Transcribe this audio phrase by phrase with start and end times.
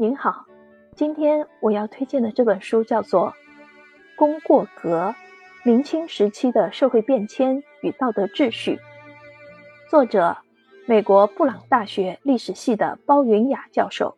[0.00, 0.46] 您好，
[0.96, 3.34] 今天我要推荐的这本书叫做
[4.16, 5.14] 《功过格：
[5.62, 8.76] 明清时期的社会变迁与道德秩序》，
[9.90, 10.38] 作者
[10.86, 14.16] 美国布朗大学历史系的包云雅教授。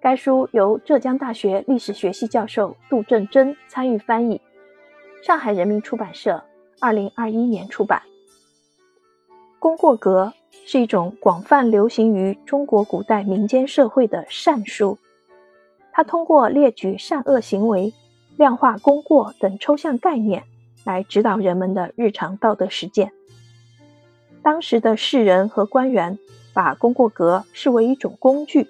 [0.00, 4.40] 该书由浙江大学历史学系教授杜正珍参与翻译，
[5.22, 6.42] 上海人民出版社
[6.80, 8.02] 二零二一年出版。
[9.60, 10.32] 功过格。
[10.64, 14.96] 是一种广泛流行于中国古代民间社会的善书，
[15.92, 17.92] 它通过列举善恶行为、
[18.36, 20.44] 量化功过等抽象概念，
[20.84, 23.12] 来指导人们的日常道德实践。
[24.42, 26.18] 当时的士人和官员
[26.54, 28.68] 把功过格视为一种工具，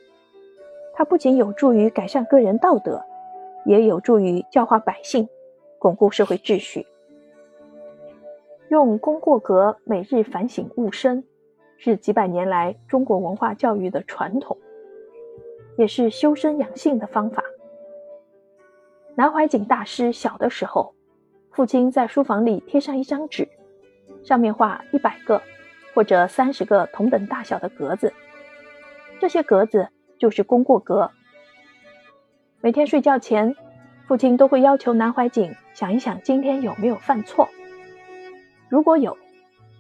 [0.95, 3.02] 它不仅有助于改善个人道德，
[3.65, 5.29] 也有助于教化百姓、
[5.79, 6.87] 巩固社会秩序。
[8.70, 11.23] 用功过格每日反省悟身。
[11.84, 14.56] 是几百年来中国文化教育的传统，
[15.77, 17.43] 也是修身养性的方法。
[19.16, 20.95] 南怀瑾大师小的时候，
[21.51, 23.48] 父亲在书房里贴上一张纸，
[24.23, 25.42] 上面画一百个
[25.92, 28.12] 或者三十个同等大小的格子，
[29.18, 31.10] 这些格子就是功过格。
[32.60, 33.57] 每天睡觉前，
[34.07, 37.48] 父亲都会要求南怀瑾想一想今天有没有犯错，
[38.68, 39.18] 如果有，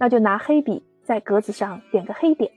[0.00, 0.84] 那就拿黑笔。
[1.04, 2.50] 在格子上点个黑点，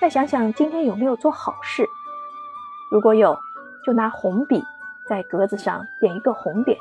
[0.00, 1.86] 再想想今天有没有做好事，
[2.90, 3.38] 如果有，
[3.86, 4.62] 就拿红笔
[5.08, 6.76] 在格子上点一个红点。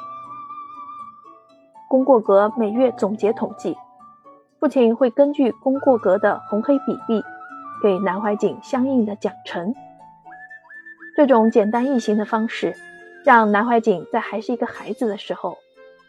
[1.87, 3.77] 功过格每月总结统计，
[4.59, 7.23] 父亲会根据功过格的红黑比例，
[7.81, 9.73] 给南怀瑾相应的奖惩。
[11.15, 12.75] 这种简单易行的方式，
[13.23, 15.57] 让南怀瑾在还是一个孩子的时候，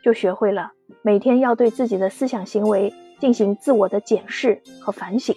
[0.02, 2.92] 就学会了每天要对自己的思想行为。
[3.20, 5.36] 进行自我的检视和反省。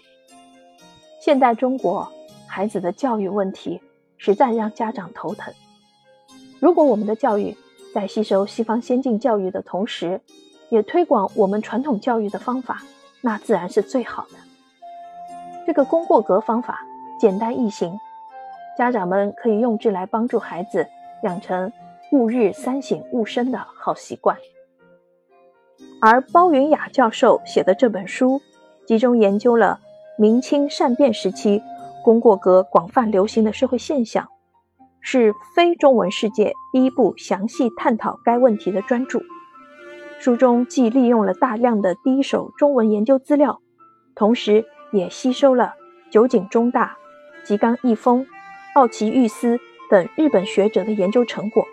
[1.21, 2.11] 现代中国
[2.47, 3.81] 孩子的教育问题
[4.17, 5.53] 实在让家长头疼。
[6.59, 7.55] 如果我们的教育
[7.93, 10.21] 在吸收西方先进教育的同时，
[10.69, 12.81] 也推广我们传统教育的方法，
[13.21, 14.37] 那自然是最好的。
[15.67, 16.81] 这个功过格方法
[17.19, 17.97] 简单易行，
[18.77, 20.87] 家长们可以用之来帮助孩子
[21.23, 21.71] 养成
[22.11, 24.37] 吾日三省吾身的好习惯。
[26.05, 28.41] 而包云雅教授写的这本书，
[28.85, 29.79] 集中研究了
[30.17, 31.63] 明清善变时期
[32.03, 34.27] 功过格广泛流行的社会现象，
[34.99, 39.21] 是非中文世界第一部详细探讨该问题的专著。
[40.19, 43.61] 书中既利用了大量的第一手中文研究资料，
[44.13, 45.75] 同时也吸收了
[46.11, 46.97] 酒井中大、
[47.45, 48.27] 吉冈义丰、
[48.75, 49.57] 奥崎玉司
[49.89, 51.63] 等日本学者的研究成果，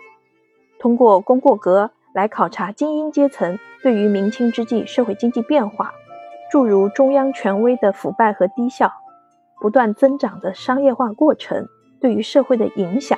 [0.79, 3.57] 通过功过格来考察精英阶层。
[3.83, 5.91] 对于明清之际社会经济变化，
[6.51, 8.91] 诸如中央权威的腐败和低效，
[9.59, 11.67] 不断增长的商业化过程
[11.99, 13.17] 对于社会的影响，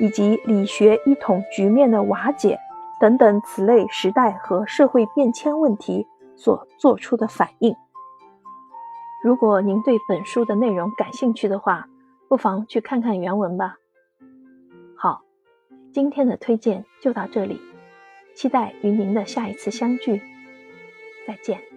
[0.00, 2.58] 以及理学一统局面的瓦解
[2.98, 6.04] 等等此类时代和社会变迁问题
[6.34, 7.76] 所做出的反应。
[9.22, 11.86] 如果您对本书的内容感兴趣的话，
[12.28, 13.76] 不妨去看看原文吧。
[14.96, 15.22] 好，
[15.92, 17.60] 今天的推荐就到这里。
[18.34, 20.20] 期待与您的下一次相聚，
[21.26, 21.73] 再见。